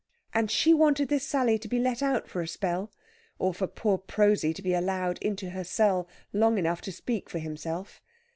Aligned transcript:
And 0.33 0.49
she 0.49 0.73
wanted 0.73 1.09
this 1.09 1.27
Sally 1.27 1.59
to 1.59 1.67
be 1.67 1.77
let 1.77 2.01
out 2.01 2.27
for 2.27 2.41
a 2.41 2.47
spell, 2.47 2.91
or 3.37 3.53
for 3.53 3.67
poor 3.67 3.99
Prosy 3.99 4.51
to 4.51 4.61
be 4.63 4.73
allowed 4.73 5.19
into 5.19 5.51
her 5.51 5.63
cell 5.63 6.07
long 6.33 6.57
enough 6.57 6.81
to 6.81 6.91
speak 6.91 7.29
for 7.29 7.37
himself. 7.37 8.01